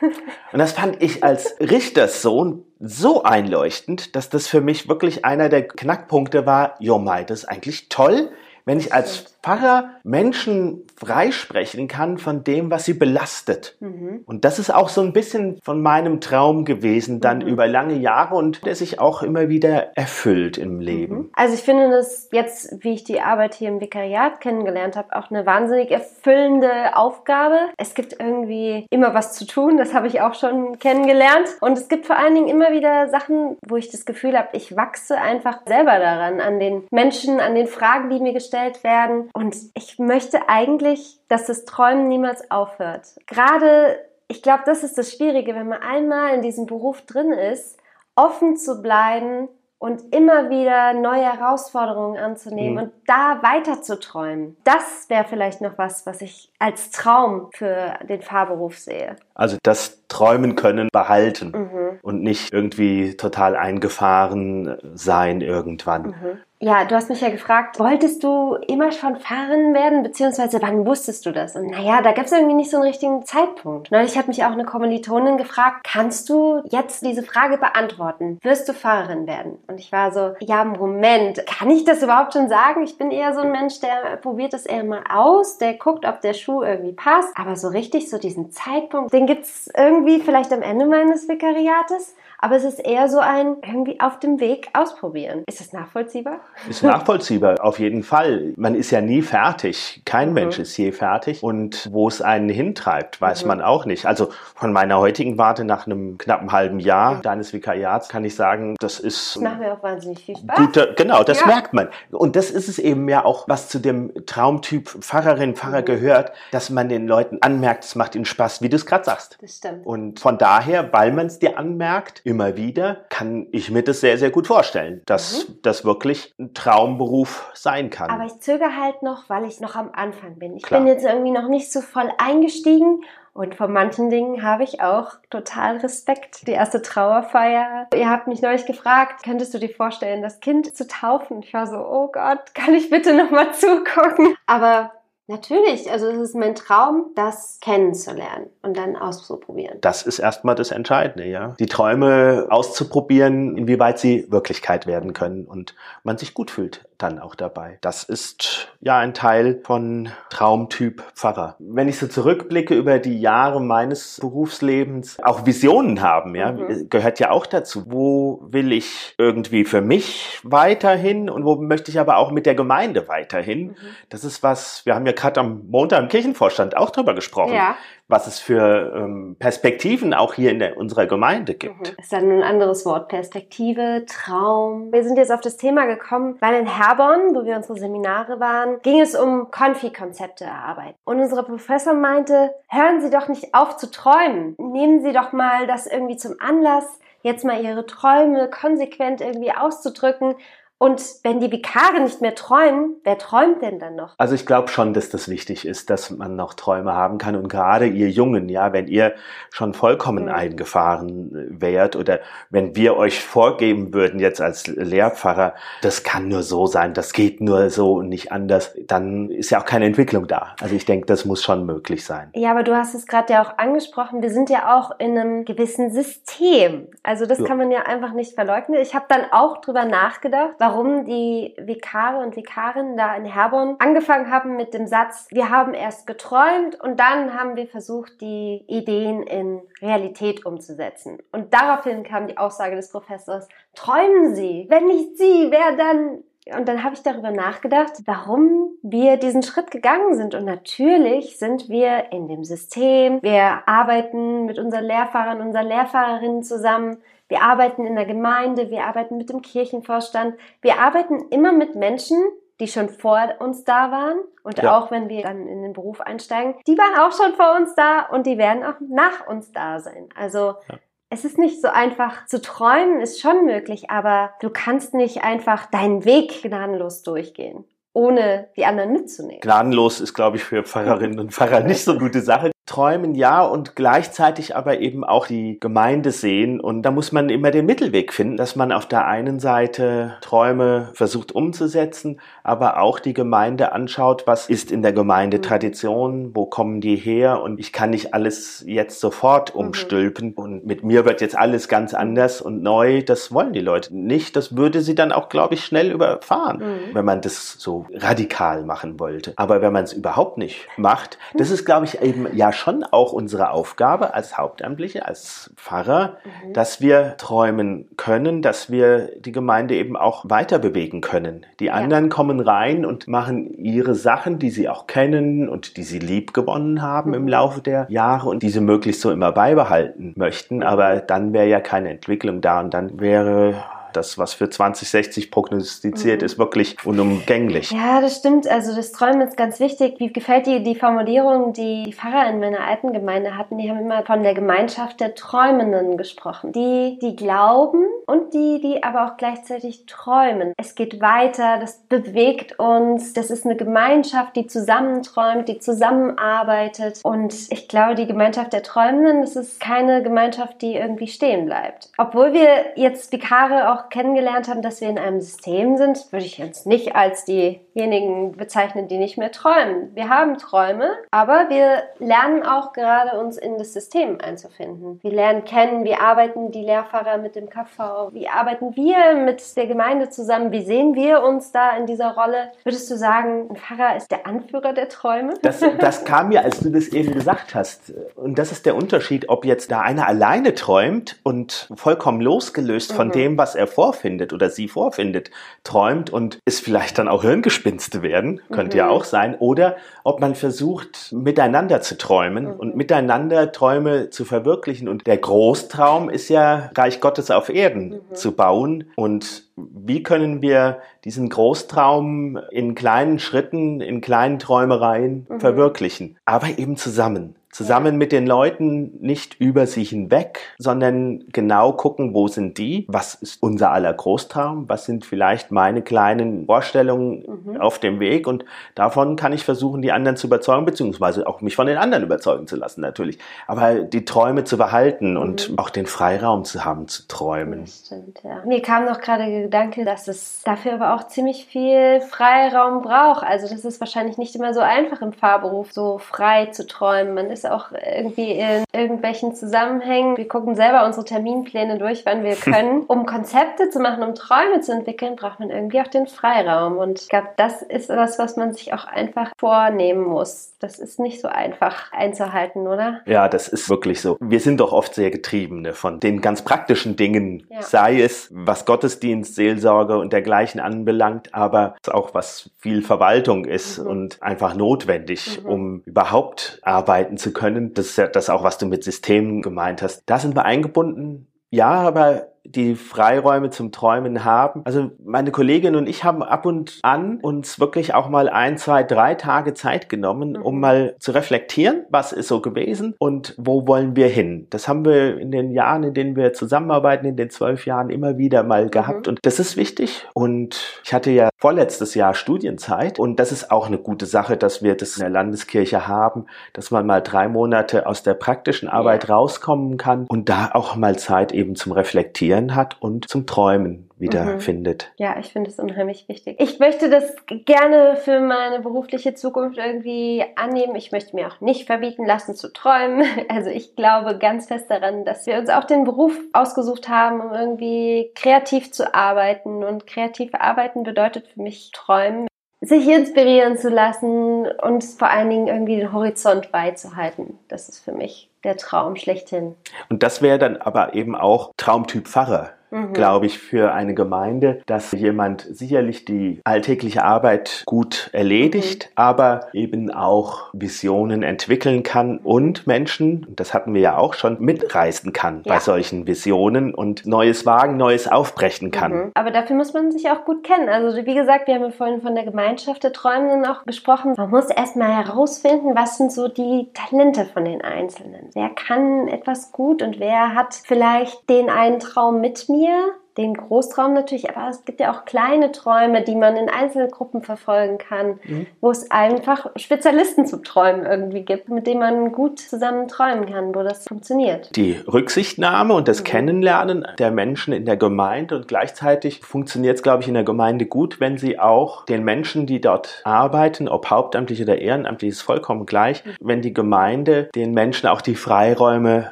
Und 0.52 0.58
das 0.58 0.72
fand 0.72 1.02
ich 1.02 1.22
als 1.24 1.56
Richterssohn 1.60 2.64
so 2.78 3.22
einleuchtend, 3.22 4.16
dass 4.16 4.30
das 4.30 4.46
für 4.46 4.60
mich 4.60 4.88
wirklich 4.88 5.24
einer 5.24 5.48
der 5.48 5.66
Knackpunkte 5.66 6.46
war. 6.46 6.76
Jo, 6.78 6.98
Mai, 6.98 7.24
das 7.24 7.40
ist 7.40 7.48
eigentlich 7.48 7.88
toll, 7.88 8.30
wenn 8.64 8.78
ich 8.78 8.94
als 8.94 9.33
Pfarrer 9.44 9.90
Menschen 10.04 10.86
freisprechen 10.96 11.86
kann 11.86 12.16
von 12.16 12.44
dem, 12.44 12.70
was 12.70 12.86
sie 12.86 12.94
belastet. 12.94 13.76
Mhm. 13.80 14.22
Und 14.24 14.46
das 14.46 14.58
ist 14.58 14.72
auch 14.72 14.88
so 14.88 15.02
ein 15.02 15.12
bisschen 15.12 15.60
von 15.62 15.82
meinem 15.82 16.22
Traum 16.22 16.64
gewesen, 16.64 17.20
dann 17.20 17.40
mhm. 17.40 17.48
über 17.48 17.66
lange 17.66 17.94
Jahre 17.94 18.36
und 18.36 18.64
der 18.64 18.74
sich 18.74 19.00
auch 19.00 19.22
immer 19.22 19.50
wieder 19.50 19.94
erfüllt 19.98 20.56
im 20.56 20.80
Leben. 20.80 21.14
Mhm. 21.14 21.30
Also 21.34 21.54
ich 21.54 21.60
finde 21.60 21.90
das 21.90 22.30
jetzt, 22.32 22.82
wie 22.82 22.94
ich 22.94 23.04
die 23.04 23.20
Arbeit 23.20 23.52
hier 23.52 23.68
im 23.68 23.82
Vikariat 23.82 24.40
kennengelernt 24.40 24.96
habe, 24.96 25.14
auch 25.14 25.30
eine 25.30 25.44
wahnsinnig 25.44 25.90
erfüllende 25.90 26.96
Aufgabe. 26.96 27.58
Es 27.76 27.92
gibt 27.92 28.16
irgendwie 28.18 28.86
immer 28.88 29.12
was 29.12 29.34
zu 29.34 29.46
tun, 29.46 29.76
das 29.76 29.92
habe 29.92 30.06
ich 30.06 30.22
auch 30.22 30.34
schon 30.34 30.78
kennengelernt. 30.78 31.48
Und 31.60 31.76
es 31.76 31.88
gibt 31.88 32.06
vor 32.06 32.16
allen 32.16 32.34
Dingen 32.34 32.48
immer 32.48 32.72
wieder 32.72 33.08
Sachen, 33.10 33.58
wo 33.66 33.76
ich 33.76 33.90
das 33.90 34.06
Gefühl 34.06 34.38
habe, 34.38 34.48
ich 34.52 34.74
wachse 34.74 35.18
einfach 35.18 35.58
selber 35.66 35.98
daran, 35.98 36.40
an 36.40 36.58
den 36.58 36.84
Menschen, 36.90 37.40
an 37.40 37.54
den 37.54 37.66
Fragen, 37.66 38.08
die 38.08 38.20
mir 38.20 38.32
gestellt 38.32 38.82
werden 38.82 39.28
und 39.34 39.56
ich 39.74 39.98
möchte 39.98 40.48
eigentlich, 40.48 41.18
dass 41.28 41.46
das 41.46 41.64
Träumen 41.64 42.08
niemals 42.08 42.50
aufhört. 42.50 43.08
Gerade, 43.26 43.98
ich 44.28 44.42
glaube, 44.42 44.62
das 44.64 44.84
ist 44.84 44.96
das 44.96 45.12
Schwierige, 45.12 45.54
wenn 45.54 45.68
man 45.68 45.82
einmal 45.82 46.34
in 46.34 46.42
diesem 46.42 46.66
Beruf 46.66 47.02
drin 47.02 47.32
ist, 47.32 47.76
offen 48.14 48.56
zu 48.56 48.80
bleiben 48.80 49.48
und 49.78 50.14
immer 50.14 50.50
wieder 50.50 50.94
neue 50.94 51.24
Herausforderungen 51.24 52.16
anzunehmen 52.16 52.74
mhm. 52.74 52.82
und 52.84 52.92
da 53.06 53.40
weiter 53.42 53.82
zu 53.82 53.98
träumen. 53.98 54.56
Das 54.62 55.10
wäre 55.10 55.24
vielleicht 55.24 55.60
noch 55.60 55.76
was, 55.78 56.06
was 56.06 56.22
ich 56.22 56.50
als 56.58 56.90
Traum 56.90 57.50
für 57.52 57.98
den 58.08 58.22
Fahrberuf 58.22 58.78
sehe. 58.78 59.16
Also 59.34 59.58
das 59.62 60.06
Träumen 60.08 60.54
können 60.54 60.88
behalten 60.92 61.50
mhm. 61.50 61.98
und 62.02 62.22
nicht 62.22 62.52
irgendwie 62.52 63.16
total 63.16 63.56
eingefahren 63.56 64.78
sein 64.94 65.40
irgendwann. 65.40 66.02
Mhm. 66.02 66.38
Ja, 66.60 66.86
du 66.86 66.94
hast 66.94 67.10
mich 67.10 67.20
ja 67.20 67.28
gefragt, 67.28 67.78
wolltest 67.78 68.24
du 68.24 68.54
immer 68.68 68.90
schon 68.90 69.16
Fahrerin 69.16 69.74
werden, 69.74 70.02
beziehungsweise 70.02 70.62
wann 70.62 70.86
wusstest 70.86 71.26
du 71.26 71.30
das? 71.32 71.56
Und 71.56 71.66
naja, 71.66 72.00
da 72.00 72.12
gab 72.12 72.24
es 72.24 72.32
irgendwie 72.32 72.54
nicht 72.54 72.70
so 72.70 72.78
einen 72.78 72.86
richtigen 72.86 73.22
Zeitpunkt. 73.26 73.90
Neulich 73.90 74.16
hat 74.16 74.28
mich 74.28 74.44
auch 74.44 74.52
eine 74.52 74.64
Kommilitonin 74.64 75.36
gefragt, 75.36 75.84
kannst 75.84 76.30
du 76.30 76.62
jetzt 76.70 77.04
diese 77.04 77.22
Frage 77.22 77.58
beantworten? 77.58 78.38
Wirst 78.42 78.66
du 78.66 78.72
Fahrerin 78.72 79.26
werden? 79.26 79.58
Und 79.66 79.78
ich 79.78 79.92
war 79.92 80.10
so, 80.12 80.36
ja, 80.40 80.64
Moment, 80.64 81.44
kann 81.46 81.70
ich 81.70 81.84
das 81.84 82.02
überhaupt 82.02 82.32
schon 82.32 82.48
sagen? 82.48 82.82
Ich 82.82 82.96
bin 82.96 83.10
eher 83.10 83.34
so 83.34 83.40
ein 83.40 83.52
Mensch, 83.52 83.80
der 83.80 84.16
probiert 84.16 84.54
es 84.54 84.64
eher 84.64 84.84
mal 84.84 85.04
aus, 85.12 85.58
der 85.58 85.74
guckt, 85.74 86.06
ob 86.06 86.22
der 86.22 86.32
Schuh 86.32 86.62
irgendwie 86.62 86.92
passt. 86.92 87.36
Aber 87.36 87.56
so 87.56 87.68
richtig, 87.68 88.08
so 88.08 88.16
diesen 88.16 88.52
Zeitpunkt, 88.52 89.12
den 89.12 89.26
gibt 89.26 89.44
es 89.44 89.70
irgendwie 89.76 90.20
vielleicht 90.20 90.52
am 90.52 90.62
Ende 90.62 90.86
meines 90.86 91.28
Vikariates 91.28 92.14
aber 92.44 92.56
es 92.56 92.64
ist 92.64 92.78
eher 92.78 93.08
so 93.08 93.20
ein 93.20 93.56
irgendwie 93.62 94.00
auf 94.00 94.18
dem 94.18 94.38
Weg 94.38 94.68
ausprobieren. 94.74 95.44
Ist 95.46 95.60
das 95.60 95.72
nachvollziehbar? 95.72 96.40
Ist 96.68 96.82
nachvollziehbar, 96.82 97.62
auf 97.62 97.78
jeden 97.78 98.02
Fall. 98.02 98.54
Man 98.56 98.74
ist 98.74 98.90
ja 98.90 99.00
nie 99.00 99.22
fertig. 99.22 100.02
Kein 100.04 100.28
mhm. 100.28 100.34
Mensch 100.34 100.58
ist 100.58 100.76
je 100.76 100.92
fertig. 100.92 101.42
Und 101.42 101.90
wo 101.92 102.08
es 102.08 102.22
einen 102.22 102.48
hintreibt, 102.48 103.20
weiß 103.20 103.42
mhm. 103.42 103.48
man 103.48 103.60
auch 103.60 103.84
nicht. 103.84 104.06
Also 104.06 104.30
von 104.54 104.72
meiner 104.72 104.98
heutigen 104.98 105.36
Warte 105.36 105.64
nach 105.64 105.86
einem 105.86 106.16
knappen 106.16 106.52
halben 106.52 106.80
Jahr 106.80 107.16
mhm. 107.16 107.22
deines 107.22 107.52
Vikariats 107.52 108.08
kann 108.08 108.24
ich 108.24 108.34
sagen, 108.34 108.76
das 108.80 109.00
ist. 109.00 109.36
Das 109.36 109.42
macht 109.42 109.58
mir 109.58 109.72
auch 109.72 109.82
wahnsinnig 109.82 110.24
viel 110.24 110.36
Spaß. 110.36 110.56
Guter, 110.56 110.94
genau, 110.94 111.22
das 111.22 111.40
ja. 111.40 111.46
merkt 111.46 111.74
man. 111.74 111.88
Und 112.10 112.36
das 112.36 112.50
ist 112.50 112.68
es 112.68 112.78
eben 112.78 113.08
ja 113.08 113.24
auch, 113.24 113.48
was 113.48 113.68
zu 113.68 113.78
dem 113.78 114.12
Traumtyp 114.26 114.88
Pfarrerin, 114.88 115.54
Pfarrer 115.54 115.80
mhm. 115.80 115.86
gehört, 115.86 116.32
dass 116.50 116.70
man 116.70 116.88
den 116.88 117.06
Leuten 117.06 117.38
anmerkt, 117.40 117.84
es 117.84 117.94
macht 117.94 118.14
ihnen 118.14 118.24
Spaß, 118.24 118.62
wie 118.62 118.68
du 118.68 118.76
es 118.76 118.86
gerade 118.86 119.04
sagst. 119.04 119.38
Das 119.40 119.56
stimmt. 119.56 119.86
Und 119.86 120.20
von 120.20 120.38
daher, 120.38 120.92
weil 120.92 121.12
man 121.12 121.26
es 121.26 121.38
dir 121.38 121.58
anmerkt, 121.58 122.22
immer 122.24 122.56
wieder, 122.56 123.04
kann 123.08 123.46
ich 123.52 123.70
mir 123.70 123.82
das 123.82 124.00
sehr, 124.00 124.18
sehr 124.18 124.30
gut 124.30 124.46
vorstellen, 124.46 125.02
dass 125.06 125.48
mhm. 125.48 125.58
das 125.62 125.84
wirklich 125.84 126.33
ein 126.38 126.52
Traumberuf 126.52 127.50
sein 127.54 127.90
kann. 127.90 128.10
Aber 128.10 128.24
ich 128.24 128.40
zögere 128.40 128.76
halt 128.76 129.02
noch, 129.02 129.28
weil 129.28 129.44
ich 129.44 129.60
noch 129.60 129.76
am 129.76 129.90
Anfang 129.92 130.38
bin. 130.38 130.56
Ich 130.56 130.64
Klar. 130.64 130.80
bin 130.80 130.88
jetzt 130.88 131.04
irgendwie 131.04 131.30
noch 131.30 131.48
nicht 131.48 131.70
so 131.70 131.80
voll 131.80 132.10
eingestiegen 132.18 133.04
und 133.34 133.54
von 133.54 133.72
manchen 133.72 134.10
Dingen 134.10 134.42
habe 134.42 134.64
ich 134.64 134.80
auch 134.80 135.12
total 135.30 135.78
Respekt. 135.78 136.46
Die 136.46 136.52
erste 136.52 136.82
Trauerfeier. 136.82 137.88
Ihr 137.94 138.08
habt 138.08 138.26
mich 138.26 138.42
neulich 138.42 138.66
gefragt, 138.66 139.24
könntest 139.24 139.54
du 139.54 139.58
dir 139.58 139.68
vorstellen, 139.68 140.22
das 140.22 140.40
Kind 140.40 140.76
zu 140.76 140.86
taufen? 140.86 141.42
Ich 141.42 141.52
war 141.52 141.66
so, 141.66 141.78
oh 141.78 142.10
Gott, 142.12 142.54
kann 142.54 142.74
ich 142.74 142.90
bitte 142.90 143.14
noch 143.14 143.30
mal 143.30 143.52
zugucken? 143.52 144.36
Aber 144.46 144.92
Natürlich, 145.26 145.90
also 145.90 146.06
es 146.08 146.18
ist 146.18 146.34
mein 146.34 146.54
Traum, 146.54 147.12
das 147.14 147.58
kennenzulernen 147.62 148.50
und 148.60 148.76
dann 148.76 148.94
auszuprobieren. 148.94 149.78
Das 149.80 150.02
ist 150.02 150.18
erstmal 150.18 150.54
das 150.54 150.70
Entscheidende, 150.70 151.26
ja. 151.26 151.54
Die 151.58 151.66
Träume 151.66 152.46
auszuprobieren, 152.50 153.56
inwieweit 153.56 153.98
sie 153.98 154.30
Wirklichkeit 154.30 154.86
werden 154.86 155.14
können 155.14 155.46
und 155.46 155.74
man 156.02 156.18
sich 156.18 156.34
gut 156.34 156.50
fühlt 156.50 156.84
dann 156.98 157.18
auch 157.18 157.34
dabei. 157.34 157.78
Das 157.80 158.04
ist 158.04 158.68
ja 158.80 158.98
ein 158.98 159.14
Teil 159.14 159.60
von 159.64 160.10
Traumtyp 160.30 161.02
Pfarrer. 161.14 161.56
Wenn 161.58 161.88
ich 161.88 161.98
so 161.98 162.06
zurückblicke 162.06 162.74
über 162.74 162.98
die 162.98 163.20
Jahre 163.20 163.60
meines 163.60 164.18
Berufslebens, 164.20 165.18
auch 165.22 165.46
Visionen 165.46 166.00
haben, 166.02 166.34
ja, 166.34 166.52
mhm. 166.52 166.88
gehört 166.88 167.20
ja 167.20 167.30
auch 167.30 167.46
dazu. 167.46 167.84
Wo 167.86 168.42
will 168.48 168.72
ich 168.72 169.14
irgendwie 169.18 169.64
für 169.64 169.80
mich 169.80 170.40
weiterhin 170.42 171.30
und 171.30 171.44
wo 171.44 171.56
möchte 171.56 171.90
ich 171.90 171.98
aber 171.98 172.16
auch 172.16 172.30
mit 172.30 172.46
der 172.46 172.54
Gemeinde 172.54 173.08
weiterhin? 173.08 173.68
Mhm. 173.68 173.76
Das 174.08 174.24
ist 174.24 174.42
was, 174.42 174.84
wir 174.86 174.94
haben 174.94 175.06
ja 175.06 175.12
gerade 175.12 175.40
am 175.40 175.66
Montag 175.68 176.02
im 176.02 176.08
Kirchenvorstand 176.08 176.76
auch 176.76 176.90
drüber 176.90 177.14
gesprochen. 177.14 177.54
Ja 177.54 177.76
was 178.06 178.26
es 178.26 178.38
für 178.38 178.92
ähm, 178.94 179.36
Perspektiven 179.38 180.12
auch 180.12 180.34
hier 180.34 180.50
in 180.50 180.58
der, 180.58 180.76
unserer 180.76 181.06
Gemeinde 181.06 181.54
gibt. 181.54 181.80
Mhm. 181.80 181.96
Ist 181.98 182.12
dann 182.12 182.30
ein 182.30 182.42
anderes 182.42 182.84
Wort, 182.84 183.08
Perspektive, 183.08 184.04
Traum. 184.06 184.92
Wir 184.92 185.04
sind 185.04 185.16
jetzt 185.16 185.32
auf 185.32 185.40
das 185.40 185.56
Thema 185.56 185.86
gekommen, 185.86 186.36
weil 186.40 186.54
in 186.60 186.66
Herborn, 186.66 187.34
wo 187.34 187.44
wir 187.44 187.56
unsere 187.56 187.78
Seminare 187.78 188.40
waren, 188.40 188.80
ging 188.82 189.00
es 189.00 189.14
um 189.14 189.50
Konfi-Konzepte 189.50 190.44
erarbeiten. 190.44 190.98
Und 191.04 191.20
unsere 191.20 191.44
Professor 191.44 191.94
meinte, 191.94 192.50
hören 192.68 193.00
Sie 193.00 193.10
doch 193.10 193.28
nicht 193.28 193.54
auf 193.54 193.76
zu 193.78 193.90
träumen. 193.90 194.54
Nehmen 194.58 195.02
Sie 195.02 195.12
doch 195.12 195.32
mal 195.32 195.66
das 195.66 195.86
irgendwie 195.86 196.16
zum 196.16 196.34
Anlass, 196.40 196.84
jetzt 197.22 197.44
mal 197.44 197.62
Ihre 197.62 197.86
Träume 197.86 198.50
konsequent 198.50 199.22
irgendwie 199.22 199.52
auszudrücken 199.52 200.34
und 200.78 201.00
wenn 201.22 201.40
die 201.40 201.50
Vikare 201.50 202.00
nicht 202.00 202.20
mehr 202.20 202.34
träumen, 202.34 202.96
wer 203.04 203.16
träumt 203.16 203.62
denn 203.62 203.78
dann 203.78 203.94
noch? 203.94 204.14
Also 204.18 204.34
ich 204.34 204.44
glaube 204.44 204.68
schon, 204.68 204.92
dass 204.92 205.08
das 205.08 205.28
wichtig 205.28 205.66
ist, 205.66 205.88
dass 205.88 206.10
man 206.10 206.36
noch 206.36 206.52
Träume 206.52 206.92
haben 206.94 207.18
kann. 207.18 207.36
Und 207.36 207.48
gerade 207.48 207.86
ihr 207.86 208.10
Jungen, 208.10 208.48
ja, 208.48 208.72
wenn 208.72 208.88
ihr 208.88 209.14
schon 209.50 209.72
vollkommen 209.72 210.24
mhm. 210.24 210.32
eingefahren 210.32 211.30
wärt 211.48 211.96
oder 211.96 212.20
wenn 212.50 212.74
wir 212.76 212.96
euch 212.96 213.24
vorgeben 213.24 213.94
würden 213.94 214.18
jetzt 214.18 214.40
als 214.40 214.66
Lehrpfarrer, 214.66 215.54
das 215.80 216.02
kann 216.02 216.28
nur 216.28 216.42
so 216.42 216.66
sein, 216.66 216.92
das 216.92 217.12
geht 217.12 217.40
nur 217.40 217.70
so 217.70 217.94
und 217.94 218.08
nicht 218.08 218.32
anders, 218.32 218.74
dann 218.86 219.30
ist 219.30 219.50
ja 219.50 219.60
auch 219.60 219.64
keine 219.64 219.86
Entwicklung 219.86 220.26
da. 220.26 220.54
Also 220.60 220.74
ich 220.74 220.84
denke, 220.84 221.06
das 221.06 221.24
muss 221.24 221.42
schon 221.42 221.64
möglich 221.64 222.04
sein. 222.04 222.30
Ja, 222.34 222.50
aber 222.50 222.64
du 222.64 222.76
hast 222.76 222.94
es 222.94 223.06
gerade 223.06 223.32
ja 223.32 223.42
auch 223.42 223.58
angesprochen, 223.58 224.22
wir 224.22 224.30
sind 224.30 224.50
ja 224.50 224.76
auch 224.76 224.98
in 224.98 225.16
einem 225.16 225.44
gewissen 225.44 225.92
System. 225.92 226.88
Also 227.02 227.26
das 227.26 227.38
ja. 227.38 227.46
kann 227.46 227.58
man 227.58 227.70
ja 227.70 227.82
einfach 227.82 228.12
nicht 228.12 228.34
verleugnen. 228.34 228.80
Ich 228.80 228.94
habe 228.94 229.06
dann 229.08 229.22
auch 229.30 229.62
drüber 229.62 229.84
nachgedacht, 229.84 230.54
warum 230.58 230.73
warum 230.74 231.04
die 231.04 231.54
Vikare 231.56 232.18
und 232.18 232.34
Vikarinnen 232.34 232.96
da 232.96 233.14
in 233.14 233.24
Herborn 233.24 233.76
angefangen 233.78 234.28
haben 234.28 234.56
mit 234.56 234.74
dem 234.74 234.88
Satz, 234.88 235.28
wir 235.30 235.48
haben 235.48 235.72
erst 235.72 236.04
geträumt 236.04 236.80
und 236.80 236.98
dann 236.98 237.32
haben 237.38 237.54
wir 237.54 237.68
versucht, 237.68 238.20
die 238.20 238.64
Ideen 238.66 239.22
in 239.22 239.62
Realität 239.80 240.44
umzusetzen. 240.44 241.18
Und 241.30 241.54
daraufhin 241.54 242.02
kam 242.02 242.26
die 242.26 242.38
Aussage 242.38 242.74
des 242.74 242.90
Professors, 242.90 243.48
träumen 243.76 244.34
Sie, 244.34 244.66
wenn 244.68 244.86
nicht 244.86 245.16
Sie, 245.16 245.48
wer 245.50 245.76
dann? 245.76 246.24
Und 246.52 246.68
dann 246.68 246.84
habe 246.84 246.94
ich 246.94 247.02
darüber 247.02 247.30
nachgedacht, 247.30 247.92
warum 248.04 248.68
wir 248.82 249.16
diesen 249.16 249.42
Schritt 249.42 249.70
gegangen 249.70 250.14
sind. 250.14 250.34
Und 250.34 250.44
natürlich 250.44 251.38
sind 251.38 251.70
wir 251.70 252.12
in 252.12 252.28
dem 252.28 252.44
System. 252.44 253.22
Wir 253.22 253.66
arbeiten 253.66 254.44
mit 254.44 254.58
unseren 254.58 254.84
Lehrfahrern, 254.84 255.40
unseren 255.40 255.66
Lehrfahrerinnen 255.66 256.42
zusammen. 256.42 256.98
Wir 257.28 257.42
arbeiten 257.42 257.86
in 257.86 257.96
der 257.96 258.04
Gemeinde, 258.04 258.70
wir 258.70 258.84
arbeiten 258.84 259.16
mit 259.16 259.30
dem 259.30 259.40
Kirchenvorstand, 259.40 260.36
wir 260.60 260.78
arbeiten 260.78 261.28
immer 261.30 261.52
mit 261.52 261.74
Menschen, 261.74 262.18
die 262.60 262.68
schon 262.68 262.90
vor 262.90 263.18
uns 263.40 263.64
da 263.64 263.90
waren 263.90 264.18
und 264.42 264.58
ja. 264.58 264.78
auch 264.78 264.90
wenn 264.90 265.08
wir 265.08 265.22
dann 265.22 265.48
in 265.48 265.62
den 265.62 265.72
Beruf 265.72 266.00
einsteigen, 266.00 266.54
die 266.66 266.76
waren 266.76 267.00
auch 267.00 267.16
schon 267.16 267.32
vor 267.34 267.56
uns 267.56 267.74
da 267.74 268.02
und 268.02 268.26
die 268.26 268.38
werden 268.38 268.62
auch 268.62 268.78
nach 268.80 269.26
uns 269.26 269.52
da 269.52 269.80
sein. 269.80 270.08
Also 270.14 270.54
ja. 270.68 270.78
Es 271.14 271.24
ist 271.24 271.38
nicht 271.38 271.62
so 271.62 271.68
einfach 271.68 272.26
zu 272.26 272.42
träumen, 272.42 273.00
ist 273.00 273.20
schon 273.20 273.46
möglich, 273.46 273.88
aber 273.88 274.30
du 274.40 274.50
kannst 274.50 274.94
nicht 274.94 275.22
einfach 275.22 275.66
deinen 275.66 276.04
Weg 276.04 276.42
gnadenlos 276.42 277.04
durchgehen 277.04 277.64
ohne 277.96 278.48
die 278.56 278.64
anderen 278.64 278.92
mitzunehmen. 278.92 279.40
Gnadenlos 279.40 280.00
ist, 280.00 280.14
glaube 280.14 280.36
ich, 280.36 280.42
für 280.42 280.64
Pfarrerinnen 280.64 281.20
und 281.20 281.32
Pfarrer 281.32 281.60
nicht 281.60 281.84
so 281.84 281.96
gute 281.96 282.20
Sache 282.20 282.50
träumen, 282.66 283.14
ja, 283.14 283.42
und 283.42 283.76
gleichzeitig 283.76 284.56
aber 284.56 284.80
eben 284.80 285.04
auch 285.04 285.26
die 285.26 285.58
Gemeinde 285.60 286.12
sehen. 286.12 286.60
Und 286.60 286.82
da 286.82 286.90
muss 286.90 287.12
man 287.12 287.28
immer 287.28 287.50
den 287.50 287.66
Mittelweg 287.66 288.10
finden, 288.10 288.38
dass 288.38 288.56
man 288.56 288.72
auf 288.72 288.86
der 288.86 289.06
einen 289.06 289.38
Seite 289.38 290.14
Träume 290.22 290.90
versucht 290.94 291.32
umzusetzen, 291.32 292.20
aber 292.42 292.80
auch 292.80 293.00
die 293.00 293.12
Gemeinde 293.12 293.72
anschaut, 293.72 294.26
was 294.26 294.48
ist 294.48 294.70
in 294.70 294.80
der 294.80 294.94
Gemeinde 294.94 295.38
mhm. 295.38 295.42
Tradition, 295.42 296.30
wo 296.34 296.46
kommen 296.46 296.80
die 296.80 296.96
her 296.96 297.42
und 297.42 297.60
ich 297.60 297.70
kann 297.70 297.90
nicht 297.90 298.14
alles 298.14 298.64
jetzt 298.66 298.98
sofort 298.98 299.54
mhm. 299.54 299.60
umstülpen 299.60 300.28
mhm. 300.28 300.34
und 300.34 300.66
mit 300.66 300.82
mir 300.84 301.04
wird 301.04 301.20
jetzt 301.20 301.36
alles 301.36 301.68
ganz 301.68 301.92
anders 301.92 302.40
und 302.40 302.62
neu. 302.62 303.02
Das 303.02 303.30
wollen 303.30 303.52
die 303.52 303.60
Leute 303.60 303.94
nicht. 303.94 304.36
Das 304.36 304.56
würde 304.56 304.80
sie 304.80 304.94
dann 304.94 305.12
auch, 305.12 305.28
glaube 305.28 305.52
ich, 305.52 305.66
schnell 305.66 305.92
überfahren, 305.92 306.60
mhm. 306.60 306.94
wenn 306.94 307.04
man 307.04 307.20
das 307.20 307.56
so 307.58 307.84
radikal 307.92 308.64
machen 308.64 308.98
wollte. 308.98 309.34
Aber 309.36 309.60
wenn 309.60 309.72
man 309.74 309.84
es 309.84 309.92
überhaupt 309.92 310.38
nicht 310.38 310.66
macht, 310.78 311.18
das 311.34 311.50
ist, 311.50 311.66
glaube 311.66 311.84
ich, 311.84 312.00
eben 312.00 312.26
ja 312.34 312.53
schon 312.54 312.84
auch 312.84 313.12
unsere 313.12 313.50
Aufgabe 313.50 314.14
als 314.14 314.38
Hauptamtliche, 314.38 315.06
als 315.06 315.52
Pfarrer, 315.56 316.16
mhm. 316.24 316.52
dass 316.52 316.80
wir 316.80 317.16
träumen 317.18 317.88
können, 317.96 318.42
dass 318.42 318.70
wir 318.70 319.10
die 319.20 319.32
Gemeinde 319.32 319.74
eben 319.74 319.96
auch 319.96 320.24
weiter 320.28 320.58
bewegen 320.58 321.00
können. 321.00 321.46
Die 321.60 321.66
ja. 321.66 321.74
anderen 321.74 322.08
kommen 322.08 322.40
rein 322.40 322.86
und 322.86 323.08
machen 323.08 323.52
ihre 323.54 323.94
Sachen, 323.94 324.38
die 324.38 324.50
sie 324.50 324.68
auch 324.68 324.86
kennen 324.86 325.48
und 325.48 325.76
die 325.76 325.82
sie 325.82 325.98
lieb 325.98 326.32
gewonnen 326.32 326.82
haben 326.82 327.10
mhm. 327.10 327.16
im 327.16 327.28
Laufe 327.28 327.60
der 327.60 327.86
Jahre 327.90 328.28
und 328.28 328.42
diese 328.42 328.60
möglichst 328.60 329.02
so 329.02 329.10
immer 329.10 329.32
beibehalten 329.32 330.14
möchten. 330.16 330.62
Aber 330.62 331.00
dann 331.00 331.32
wäre 331.32 331.48
ja 331.48 331.60
keine 331.60 331.90
Entwicklung 331.90 332.40
da 332.40 332.60
und 332.60 332.72
dann 332.72 333.00
wäre 333.00 333.54
das, 333.96 334.18
was 334.18 334.34
für 334.34 334.48
2060 334.48 335.30
prognostiziert 335.30 336.20
mhm. 336.20 336.26
ist, 336.26 336.38
wirklich 336.38 336.76
unumgänglich. 336.84 337.70
Ja, 337.70 338.00
das 338.00 338.16
stimmt. 338.16 338.48
Also 338.48 338.74
das 338.74 338.92
Träumen 338.92 339.20
ist 339.22 339.36
ganz 339.36 339.60
wichtig. 339.60 339.96
Wie 339.98 340.12
gefällt 340.12 340.46
dir 340.46 340.60
die 340.60 340.74
Formulierung, 340.74 341.52
die 341.52 341.84
die 341.84 341.92
Pfarrer 341.92 342.28
in 342.30 342.40
meiner 342.40 342.66
alten 342.66 342.92
Gemeinde 342.92 343.36
hatten? 343.36 343.58
Die 343.58 343.70
haben 343.70 343.80
immer 343.80 344.02
von 344.04 344.22
der 344.22 344.34
Gemeinschaft 344.34 345.00
der 345.00 345.14
Träumenden 345.14 345.96
gesprochen. 345.96 346.52
Die, 346.52 346.98
die 347.00 347.16
glauben 347.16 347.84
und 348.06 348.34
die, 348.34 348.60
die 348.60 348.82
aber 348.82 349.06
auch 349.06 349.16
gleichzeitig 349.16 349.86
träumen. 349.86 350.52
Es 350.56 350.74
geht 350.74 351.00
weiter, 351.00 351.58
das 351.58 351.78
bewegt 351.88 352.58
uns. 352.58 353.12
Das 353.12 353.30
ist 353.30 353.44
eine 353.44 353.56
Gemeinschaft, 353.56 354.36
die 354.36 354.46
zusammenträumt, 354.46 355.48
die 355.48 355.58
zusammenarbeitet. 355.58 357.00
Und 357.02 357.34
ich 357.50 357.68
glaube, 357.68 357.94
die 357.94 358.06
Gemeinschaft 358.06 358.52
der 358.52 358.62
Träumenden, 358.62 359.22
das 359.22 359.36
ist 359.36 359.60
keine 359.60 360.02
Gemeinschaft, 360.02 360.62
die 360.62 360.74
irgendwie 360.74 361.08
stehen 361.08 361.46
bleibt. 361.46 361.90
Obwohl 361.98 362.32
wir 362.32 362.76
jetzt 362.76 363.12
Vikare 363.12 363.72
auch 363.72 363.83
kennengelernt 363.90 364.48
haben, 364.48 364.62
dass 364.62 364.80
wir 364.80 364.88
in 364.88 364.98
einem 364.98 365.20
System 365.20 365.76
sind, 365.76 366.12
würde 366.12 366.26
ich 366.26 366.40
uns 366.40 366.66
nicht 366.66 366.94
als 366.96 367.24
diejenigen 367.24 368.32
bezeichnen, 368.32 368.88
die 368.88 368.98
nicht 368.98 369.18
mehr 369.18 369.32
träumen. 369.32 369.94
Wir 369.94 370.08
haben 370.08 370.38
Träume, 370.38 370.90
aber 371.10 371.48
wir 371.48 371.84
lernen 371.98 372.42
auch 372.42 372.72
gerade 372.72 373.18
uns 373.18 373.36
in 373.36 373.58
das 373.58 373.72
System 373.72 374.20
einzufinden. 374.20 375.00
Wir 375.02 375.12
lernen 375.12 375.44
kennen, 375.44 375.84
wie 375.84 375.94
arbeiten 375.94 376.50
die 376.50 376.62
Lehrfahrer 376.62 377.18
mit 377.18 377.36
dem 377.36 377.48
KV, 377.48 378.12
wie 378.12 378.28
arbeiten 378.28 378.76
wir 378.76 379.14
mit 379.14 379.56
der 379.56 379.66
Gemeinde 379.66 380.08
zusammen, 380.08 380.52
wie 380.52 380.62
sehen 380.62 380.94
wir 380.94 381.22
uns 381.22 381.52
da 381.52 381.76
in 381.76 381.86
dieser 381.86 382.14
Rolle. 382.14 382.52
Würdest 382.62 382.90
du 382.90 382.96
sagen, 382.96 383.48
ein 383.50 383.56
Pfarrer 383.56 383.96
ist 383.96 384.10
der 384.10 384.26
Anführer 384.26 384.72
der 384.72 384.88
Träume? 384.88 385.34
Das, 385.42 385.60
das 385.78 386.04
kam 386.04 386.28
mir, 386.28 386.44
als 386.44 386.60
du 386.60 386.70
das 386.70 386.88
eben 386.88 387.12
gesagt 387.12 387.54
hast. 387.54 387.92
Und 388.16 388.38
das 388.38 388.52
ist 388.52 388.66
der 388.66 388.76
Unterschied, 388.76 389.28
ob 389.28 389.44
jetzt 389.44 389.70
da 389.70 389.80
einer 389.80 390.06
alleine 390.06 390.54
träumt 390.54 391.20
und 391.22 391.68
vollkommen 391.74 392.20
losgelöst 392.20 392.92
von 392.92 393.08
mhm. 393.08 393.12
dem, 393.12 393.38
was 393.38 393.54
er 393.54 393.66
vorfindet 393.74 394.32
oder 394.32 394.50
sie 394.50 394.68
vorfindet, 394.68 395.30
träumt 395.64 396.10
und 396.10 396.38
es 396.44 396.60
vielleicht 396.60 396.98
dann 396.98 397.08
auch 397.08 397.22
Hirngespinste 397.22 398.02
werden, 398.02 398.40
könnte 398.50 398.76
mhm. 398.76 398.78
ja 398.78 398.88
auch 398.88 399.04
sein, 399.04 399.36
oder 399.38 399.76
ob 400.04 400.20
man 400.20 400.34
versucht, 400.34 401.12
miteinander 401.12 401.80
zu 401.80 401.98
träumen 401.98 402.44
mhm. 402.44 402.52
und 402.52 402.76
miteinander 402.76 403.52
Träume 403.52 404.10
zu 404.10 404.24
verwirklichen. 404.24 404.88
Und 404.88 405.06
der 405.06 405.18
Großtraum 405.18 406.10
ist 406.10 406.28
ja, 406.28 406.70
Reich 406.74 407.00
Gottes 407.00 407.30
auf 407.30 407.48
Erden 407.48 407.88
mhm. 407.88 408.14
zu 408.14 408.32
bauen. 408.32 408.84
Und 408.96 409.44
wie 409.56 410.02
können 410.02 410.42
wir 410.42 410.78
diesen 411.04 411.28
Großtraum 411.28 412.38
in 412.50 412.74
kleinen 412.74 413.18
Schritten, 413.18 413.80
in 413.80 414.00
kleinen 414.00 414.38
Träumereien 414.38 415.26
mhm. 415.28 415.40
verwirklichen? 415.40 416.16
Aber 416.24 416.48
eben 416.58 416.76
zusammen 416.76 417.34
zusammen 417.54 417.96
mit 417.96 418.10
den 418.10 418.26
Leuten 418.26 418.98
nicht 419.00 419.40
über 419.40 419.68
sie 419.68 419.84
hinweg, 419.84 420.40
sondern 420.58 421.22
genau 421.32 421.72
gucken, 421.72 422.12
wo 422.12 422.26
sind 422.26 422.58
die, 422.58 422.84
was 422.88 423.14
ist 423.14 423.40
unser 423.40 423.70
aller 423.70 423.92
Großtraum, 423.92 424.68
was 424.68 424.86
sind 424.86 425.04
vielleicht 425.04 425.52
meine 425.52 425.82
kleinen 425.82 426.46
Vorstellungen 426.46 427.24
mhm. 427.44 427.60
auf 427.60 427.78
dem 427.78 428.00
Weg 428.00 428.26
und 428.26 428.44
davon 428.74 429.14
kann 429.14 429.32
ich 429.32 429.44
versuchen, 429.44 429.82
die 429.82 429.92
anderen 429.92 430.16
zu 430.16 430.26
überzeugen, 430.26 430.64
beziehungsweise 430.64 431.28
auch 431.28 431.42
mich 431.42 431.54
von 431.54 431.68
den 431.68 431.76
anderen 431.76 432.02
überzeugen 432.02 432.48
zu 432.48 432.56
lassen 432.56 432.80
natürlich. 432.80 433.18
Aber 433.46 433.74
die 433.74 434.04
Träume 434.04 434.42
zu 434.42 434.58
behalten 434.58 435.12
mhm. 435.12 435.20
und 435.20 435.52
auch 435.56 435.70
den 435.70 435.86
Freiraum 435.86 436.44
zu 436.44 436.64
haben, 436.64 436.88
zu 436.88 437.06
träumen. 437.06 437.60
Das 437.60 437.84
stimmt, 437.86 438.20
ja. 438.24 438.42
Mir 438.44 438.62
kam 438.62 438.84
noch 438.84 439.00
gerade 439.00 439.26
der 439.26 439.42
Gedanke, 439.42 439.84
dass 439.84 440.08
es 440.08 440.42
dafür 440.42 440.74
aber 440.74 440.96
auch 440.96 441.06
ziemlich 441.06 441.46
viel 441.46 442.00
Freiraum 442.00 442.82
braucht. 442.82 443.22
Also 443.24 443.46
das 443.48 443.64
ist 443.64 443.78
wahrscheinlich 443.78 444.18
nicht 444.18 444.34
immer 444.34 444.52
so 444.52 444.60
einfach 444.60 445.02
im 445.02 445.12
Fahrberuf, 445.12 445.70
so 445.70 445.98
frei 445.98 446.46
zu 446.46 446.66
träumen. 446.66 447.14
Man 447.14 447.30
ist 447.30 447.43
auch 447.46 447.72
irgendwie 447.72 448.32
in 448.32 448.64
irgendwelchen 448.72 449.34
Zusammenhängen. 449.34 450.16
Wir 450.16 450.28
gucken 450.28 450.54
selber 450.54 450.84
unsere 450.84 451.04
Terminpläne 451.04 451.78
durch, 451.78 452.04
wann 452.06 452.24
wir 452.24 452.34
können. 452.36 452.82
Um 452.86 453.06
Konzepte 453.06 453.70
zu 453.70 453.80
machen, 453.80 454.02
um 454.02 454.14
Träume 454.14 454.60
zu 454.60 454.72
entwickeln, 454.72 455.16
braucht 455.16 455.40
man 455.40 455.50
irgendwie 455.50 455.80
auch 455.80 455.88
den 455.88 456.06
Freiraum. 456.06 456.78
Und 456.78 457.00
ich 457.00 457.08
glaube, 457.08 457.28
das 457.36 457.62
ist 457.62 457.88
was, 457.88 458.18
was 458.18 458.36
man 458.36 458.52
sich 458.52 458.72
auch 458.72 458.84
einfach 458.84 459.32
vornehmen 459.38 460.04
muss. 460.04 460.54
Das 460.60 460.78
ist 460.78 460.98
nicht 460.98 461.20
so 461.20 461.28
einfach 461.28 461.92
einzuhalten, 461.92 462.66
oder? 462.66 463.00
Ja, 463.06 463.28
das 463.28 463.48
ist 463.48 463.68
wirklich 463.68 464.00
so. 464.00 464.16
Wir 464.20 464.40
sind 464.40 464.60
doch 464.60 464.72
oft 464.72 464.94
sehr 464.94 465.10
Getriebene 465.10 465.74
von 465.74 466.00
den 466.00 466.20
ganz 466.22 466.42
praktischen 466.42 466.96
Dingen, 466.96 467.46
ja. 467.50 467.60
sei 467.60 468.00
es 468.00 468.28
was 468.32 468.64
Gottesdienst, 468.64 469.34
Seelsorge 469.34 469.98
und 469.98 470.12
dergleichen 470.12 470.60
anbelangt, 470.60 471.34
aber 471.34 471.76
auch 471.90 472.14
was 472.14 472.50
viel 472.58 472.82
Verwaltung 472.82 473.44
ist 473.44 473.78
mhm. 473.78 473.86
und 473.86 474.22
einfach 474.22 474.54
notwendig, 474.54 475.42
mhm. 475.42 475.48
um 475.48 475.82
überhaupt 475.84 476.60
arbeiten 476.62 477.18
zu 477.18 477.32
können. 477.34 477.74
Das 477.74 477.86
ist 477.86 477.96
ja 477.96 478.06
das 478.06 478.30
auch, 478.30 478.42
was 478.42 478.58
du 478.58 478.66
mit 478.66 478.84
Systemen 478.84 479.42
gemeint 479.42 479.82
hast. 479.82 480.04
Da 480.06 480.18
sind 480.18 480.34
wir 480.34 480.44
eingebunden. 480.46 481.28
Ja, 481.50 481.70
aber 481.70 482.33
die 482.44 482.74
Freiräume 482.74 483.50
zum 483.50 483.72
Träumen 483.72 484.24
haben. 484.24 484.62
Also 484.64 484.90
meine 485.04 485.30
Kollegin 485.30 485.76
und 485.76 485.88
ich 485.88 486.04
haben 486.04 486.22
ab 486.22 486.46
und 486.46 486.78
an 486.82 487.18
uns 487.20 487.58
wirklich 487.58 487.94
auch 487.94 488.08
mal 488.08 488.28
ein, 488.28 488.58
zwei, 488.58 488.82
drei 488.82 489.14
Tage 489.14 489.54
Zeit 489.54 489.88
genommen, 489.88 490.32
mhm. 490.32 490.42
um 490.42 490.60
mal 490.60 490.94
zu 490.98 491.12
reflektieren, 491.12 491.84
was 491.90 492.12
ist 492.12 492.28
so 492.28 492.40
gewesen 492.40 492.94
und 492.98 493.34
wo 493.38 493.66
wollen 493.66 493.96
wir 493.96 494.08
hin. 494.08 494.46
Das 494.50 494.68
haben 494.68 494.84
wir 494.84 495.18
in 495.18 495.30
den 495.30 495.50
Jahren, 495.52 495.84
in 495.84 495.94
denen 495.94 496.16
wir 496.16 496.32
zusammenarbeiten, 496.32 497.06
in 497.06 497.16
den 497.16 497.30
zwölf 497.30 497.66
Jahren 497.66 497.90
immer 497.90 498.18
wieder 498.18 498.42
mal 498.42 498.68
gehabt 498.68 499.06
mhm. 499.06 499.12
und 499.12 499.18
das 499.22 499.38
ist 499.38 499.56
wichtig. 499.56 500.06
Und 500.12 500.80
ich 500.84 500.92
hatte 500.92 501.10
ja 501.10 501.30
vorletztes 501.38 501.94
Jahr 501.94 502.14
Studienzeit 502.14 502.98
und 502.98 503.18
das 503.18 503.32
ist 503.32 503.50
auch 503.50 503.66
eine 503.66 503.78
gute 503.78 504.06
Sache, 504.06 504.36
dass 504.36 504.62
wir 504.62 504.76
das 504.76 504.96
in 504.96 505.00
der 505.00 505.10
Landeskirche 505.10 505.88
haben, 505.88 506.26
dass 506.52 506.70
man 506.70 506.86
mal 506.86 507.00
drei 507.00 507.28
Monate 507.28 507.86
aus 507.86 508.02
der 508.02 508.14
praktischen 508.14 508.68
Arbeit 508.68 509.08
ja. 509.08 509.14
rauskommen 509.14 509.78
kann 509.78 510.06
und 510.08 510.28
da 510.28 510.50
auch 510.52 510.76
mal 510.76 510.98
Zeit 510.98 511.32
eben 511.32 511.56
zum 511.56 511.72
Reflektieren 511.72 512.33
Reflektieren 512.34 512.54
hat 512.54 512.76
und 512.80 513.08
zum 513.08 513.26
Träumen 513.26 513.90
wieder 513.96 514.24
mhm. 514.24 514.40
findet. 514.40 514.92
Ja, 514.96 515.18
ich 515.18 515.32
finde 515.32 515.50
es 515.50 515.58
unheimlich 515.58 516.08
wichtig. 516.08 516.36
Ich 516.40 516.58
möchte 516.58 516.90
das 516.90 517.14
gerne 517.28 517.96
für 517.96 518.20
meine 518.20 518.60
berufliche 518.60 519.14
Zukunft 519.14 519.58
irgendwie 519.58 520.24
annehmen. 520.36 520.74
Ich 520.76 520.92
möchte 520.92 521.14
mir 521.14 521.28
auch 521.28 521.40
nicht 521.40 521.66
verbieten 521.66 522.04
lassen 522.04 522.34
zu 522.34 522.52
träumen. 522.52 523.04
Also 523.28 523.50
ich 523.50 523.74
glaube 523.74 524.18
ganz 524.18 524.46
fest 524.46 524.70
daran, 524.70 525.04
dass 525.04 525.26
wir 525.26 525.38
uns 525.38 525.48
auch 525.48 525.64
den 525.64 525.84
Beruf 525.84 526.16
ausgesucht 526.32 526.88
haben, 526.88 527.20
um 527.20 527.32
irgendwie 527.32 528.10
kreativ 528.14 528.70
zu 528.70 528.94
arbeiten. 528.94 529.64
Und 529.64 529.86
kreativ 529.86 530.30
arbeiten 530.34 530.82
bedeutet 530.82 531.26
für 531.28 531.42
mich 531.42 531.70
träumen 531.72 532.26
sich 532.60 532.88
inspirieren 532.88 533.58
zu 533.58 533.68
lassen 533.68 534.46
und 534.62 534.84
vor 534.84 535.10
allen 535.10 535.28
Dingen 535.28 535.48
irgendwie 535.48 535.76
den 535.76 535.92
Horizont 535.92 536.50
beizuhalten. 536.50 537.38
Das 537.48 537.68
ist 537.68 537.84
für 537.84 537.92
mich 537.92 538.30
der 538.44 538.56
Traum 538.56 538.96
schlechthin. 538.96 539.56
Und 539.88 540.02
das 540.02 540.22
wäre 540.22 540.38
dann 540.38 540.56
aber 540.58 540.94
eben 540.94 541.16
auch 541.16 541.52
Traumtyp 541.56 542.06
Pfarrer 542.08 542.50
mhm. 542.74 542.92
glaube 542.92 543.26
ich, 543.26 543.38
für 543.38 543.72
eine 543.72 543.94
Gemeinde, 543.94 544.60
dass 544.66 544.92
jemand 544.92 545.42
sicherlich 545.50 546.04
die 546.04 546.40
alltägliche 546.44 547.04
Arbeit 547.04 547.62
gut 547.66 548.10
erledigt, 548.12 548.90
mhm. 548.90 548.92
aber 548.96 549.48
eben 549.52 549.90
auch 549.90 550.50
Visionen 550.52 551.22
entwickeln 551.22 551.82
kann 551.82 552.18
und 552.18 552.66
Menschen, 552.66 553.26
das 553.30 553.54
hatten 553.54 553.74
wir 553.74 553.80
ja 553.80 553.96
auch 553.96 554.14
schon, 554.14 554.40
mitreißen 554.40 555.12
kann 555.12 555.42
ja. 555.44 555.54
bei 555.54 555.60
solchen 555.60 556.06
Visionen 556.06 556.74
und 556.74 557.06
Neues 557.06 557.46
wagen, 557.46 557.76
Neues 557.76 558.08
aufbrechen 558.08 558.70
kann. 558.70 558.92
Mhm. 558.92 559.10
Aber 559.14 559.30
dafür 559.30 559.56
muss 559.56 559.72
man 559.72 559.92
sich 559.92 560.10
auch 560.10 560.24
gut 560.24 560.42
kennen. 560.42 560.68
Also 560.68 561.04
wie 561.06 561.14
gesagt, 561.14 561.46
wir 561.46 561.54
haben 561.54 561.62
ja 561.62 561.70
vorhin 561.70 562.02
von 562.02 562.14
der 562.14 562.24
Gemeinschaft 562.24 562.82
der 562.82 562.92
Träumenden 562.92 563.46
auch 563.46 563.64
gesprochen. 563.64 564.14
Man 564.16 564.30
muss 564.30 564.50
erstmal 564.50 564.92
herausfinden, 564.94 565.74
was 565.74 565.96
sind 565.96 566.12
so 566.12 566.28
die 566.28 566.68
Talente 566.74 567.26
von 567.26 567.44
den 567.44 567.62
Einzelnen. 567.62 568.30
Wer 568.34 568.50
kann 568.50 569.08
etwas 569.08 569.52
gut 569.52 569.82
und 569.82 570.00
wer 570.00 570.34
hat 570.34 570.54
vielleicht 570.54 571.28
den 571.28 571.50
einen 571.50 571.78
Traum 571.78 572.20
mit 572.20 572.48
mir 572.48 572.63
mir 572.64 573.03
den 573.16 573.34
Großtraum 573.34 573.94
natürlich, 573.94 574.28
aber 574.30 574.48
es 574.48 574.64
gibt 574.64 574.80
ja 574.80 574.92
auch 574.92 575.04
kleine 575.04 575.52
Träume, 575.52 576.02
die 576.02 576.16
man 576.16 576.36
in 576.36 576.48
Einzelgruppen 576.48 577.22
verfolgen 577.22 577.78
kann, 577.78 578.18
mhm. 578.24 578.46
wo 578.60 578.70
es 578.70 578.90
einfach 578.90 579.50
Spezialisten 579.54 580.26
zum 580.26 580.42
Träumen 580.42 580.84
irgendwie 580.84 581.20
gibt, 581.20 581.48
mit 581.48 581.66
denen 581.66 581.80
man 581.80 582.12
gut 582.12 582.40
zusammen 582.40 582.88
träumen 582.88 583.26
kann, 583.26 583.54
wo 583.54 583.62
das 583.62 583.86
funktioniert. 583.86 584.54
Die 584.56 584.80
Rücksichtnahme 584.92 585.74
und 585.74 585.86
das 585.86 586.00
mhm. 586.00 586.04
Kennenlernen 586.04 586.86
der 586.98 587.12
Menschen 587.12 587.52
in 587.52 587.64
der 587.66 587.76
Gemeinde 587.76 588.36
und 588.36 588.48
gleichzeitig 588.48 589.20
funktioniert 589.20 589.76
es, 589.76 589.82
glaube 589.84 590.02
ich, 590.02 590.08
in 590.08 590.14
der 590.14 590.24
Gemeinde 590.24 590.66
gut, 590.66 590.98
wenn 590.98 591.16
sie 591.16 591.38
auch 591.38 591.84
den 591.84 592.02
Menschen, 592.02 592.46
die 592.46 592.60
dort 592.60 593.00
arbeiten, 593.04 593.68
ob 593.68 593.90
hauptamtlich 593.90 594.42
oder 594.42 594.58
ehrenamtlich, 594.58 595.10
ist 595.10 595.22
vollkommen 595.22 595.66
gleich, 595.66 596.04
mhm. 596.04 596.16
wenn 596.20 596.42
die 596.42 596.52
Gemeinde 596.52 597.28
den 597.34 597.52
Menschen 597.52 597.88
auch 597.88 598.00
die 598.00 598.16
Freiräume 598.16 599.10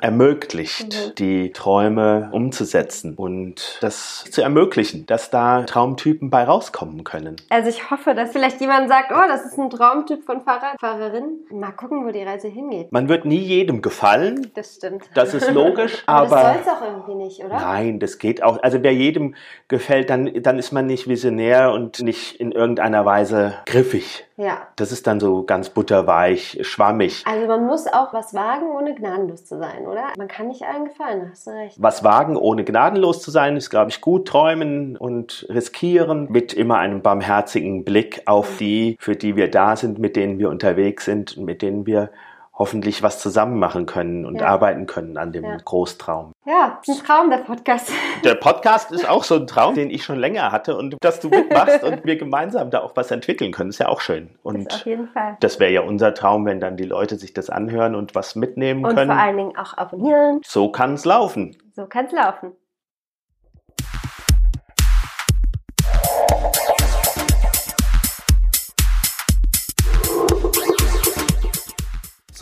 ermöglicht, 0.00 1.10
mhm. 1.10 1.14
die 1.14 1.52
Träume 1.52 2.30
umzusetzen 2.32 3.14
und 3.14 3.78
das 3.80 3.91
das 3.92 4.24
zu 4.30 4.42
ermöglichen, 4.42 5.06
dass 5.06 5.30
da 5.30 5.62
Traumtypen 5.62 6.30
bei 6.30 6.44
rauskommen 6.44 7.04
können. 7.04 7.36
Also 7.50 7.68
ich 7.68 7.90
hoffe, 7.90 8.14
dass 8.14 8.32
vielleicht 8.32 8.60
jemand 8.60 8.88
sagt, 8.88 9.12
oh, 9.12 9.28
das 9.28 9.44
ist 9.44 9.58
ein 9.58 9.68
Traumtyp 9.68 10.24
von 10.24 10.42
Fahrradfahrerin. 10.42 11.40
Mal 11.50 11.72
gucken, 11.72 12.06
wo 12.06 12.10
die 12.10 12.22
Reise 12.22 12.48
hingeht. 12.48 12.90
Man 12.90 13.08
wird 13.08 13.24
nie 13.24 13.38
jedem 13.38 13.82
gefallen. 13.82 14.50
Das 14.54 14.76
stimmt. 14.76 15.04
Das 15.14 15.34
ist 15.34 15.50
logisch. 15.50 16.02
aber, 16.06 16.36
aber 16.36 16.36
das 16.36 16.64
soll 16.64 16.74
es 16.74 16.80
auch 16.80 16.86
irgendwie 16.86 17.14
nicht, 17.14 17.44
oder? 17.44 17.56
Nein, 17.56 17.98
das 17.98 18.18
geht 18.18 18.42
auch. 18.42 18.62
Also 18.62 18.82
wer 18.82 18.94
jedem 18.94 19.34
gefällt, 19.68 20.08
dann, 20.08 20.30
dann 20.42 20.58
ist 20.58 20.72
man 20.72 20.86
nicht 20.86 21.08
visionär 21.08 21.72
und 21.72 22.00
nicht 22.00 22.40
in 22.40 22.52
irgendeiner 22.52 23.04
Weise 23.04 23.54
griffig. 23.66 24.24
Ja. 24.36 24.66
Das 24.76 24.92
ist 24.92 25.06
dann 25.06 25.20
so 25.20 25.44
ganz 25.44 25.70
butterweich, 25.70 26.58
schwammig. 26.62 27.22
Also 27.26 27.46
man 27.46 27.66
muss 27.66 27.86
auch 27.86 28.12
was 28.12 28.34
wagen, 28.34 28.70
ohne 28.70 28.94
gnadenlos 28.94 29.44
zu 29.44 29.58
sein, 29.58 29.86
oder? 29.86 30.08
Man 30.16 30.26
kann 30.26 30.48
nicht 30.48 30.62
allen 30.62 30.86
gefallen, 30.86 31.28
hast 31.30 31.46
du 31.46 31.50
recht. 31.50 31.76
Was 31.80 32.02
wagen, 32.02 32.36
ohne 32.36 32.64
gnadenlos 32.64 33.20
zu 33.20 33.30
sein, 33.30 33.56
ist, 33.56 33.70
glaube 33.82 33.90
ich, 33.90 34.00
gut. 34.00 34.28
Träumen 34.28 34.96
und 34.96 35.44
riskieren 35.48 36.30
mit 36.30 36.52
immer 36.54 36.78
einem 36.78 37.02
barmherzigen 37.02 37.84
Blick 37.84 38.22
auf 38.26 38.56
die, 38.58 38.96
für 39.00 39.16
die 39.16 39.34
wir 39.34 39.50
da 39.50 39.74
sind, 39.74 39.98
mit 39.98 40.14
denen 40.14 40.38
wir 40.38 40.50
unterwegs 40.50 41.04
sind 41.04 41.36
und 41.36 41.44
mit 41.44 41.62
denen 41.62 41.84
wir 41.84 42.10
hoffentlich 42.54 43.02
was 43.02 43.18
zusammen 43.18 43.58
machen 43.58 43.86
können 43.86 44.24
und 44.24 44.36
ja. 44.36 44.46
arbeiten 44.46 44.86
können 44.86 45.16
an 45.16 45.32
dem 45.32 45.42
ja. 45.42 45.56
Großtraum. 45.56 46.30
Ja, 46.46 46.80
ein 46.86 46.94
Traum, 47.04 47.30
der 47.30 47.38
Podcast. 47.38 47.90
Der 48.24 48.36
Podcast 48.36 48.92
ist 48.92 49.08
auch 49.08 49.24
so 49.24 49.34
ein 49.34 49.48
Traum, 49.48 49.74
den 49.74 49.90
ich 49.90 50.04
schon 50.04 50.18
länger 50.18 50.52
hatte 50.52 50.76
und 50.76 50.96
dass 51.00 51.18
du 51.18 51.28
mitmachst 51.28 51.82
und 51.82 52.04
wir 52.04 52.16
gemeinsam 52.16 52.70
da 52.70 52.82
auch 52.82 52.94
was 52.94 53.10
entwickeln 53.10 53.50
können, 53.50 53.70
ist 53.70 53.78
ja 53.78 53.88
auch 53.88 54.00
schön. 54.00 54.30
Und 54.44 54.66
das 54.66 54.80
auf 54.80 54.86
jeden 54.86 55.08
Fall. 55.08 55.36
Das 55.40 55.58
wäre 55.58 55.72
ja 55.72 55.80
unser 55.80 56.14
Traum, 56.14 56.46
wenn 56.46 56.60
dann 56.60 56.76
die 56.76 56.84
Leute 56.84 57.16
sich 57.16 57.32
das 57.32 57.50
anhören 57.50 57.96
und 57.96 58.14
was 58.14 58.36
mitnehmen 58.36 58.84
und 58.84 58.94
können. 58.94 59.10
Und 59.10 59.16
vor 59.16 59.24
allen 59.24 59.36
Dingen 59.38 59.56
auch 59.56 59.76
abonnieren. 59.76 60.40
So 60.44 60.70
kann 60.70 60.94
es 60.94 61.04
laufen. 61.04 61.56
So 61.74 61.86
kann 61.86 62.06
es 62.06 62.12
laufen. 62.12 62.52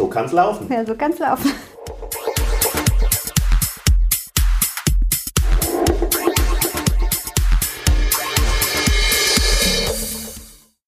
So 0.00 0.06
kann 0.06 0.24
es 0.24 0.32
laufen. 0.32 0.66
Ja, 0.72 0.82
so 0.86 0.94
kann 0.94 1.12
es 1.12 1.18
laufen. 1.18 1.52